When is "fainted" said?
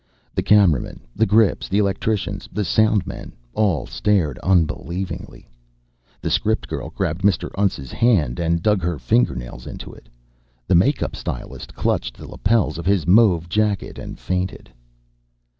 14.17-14.71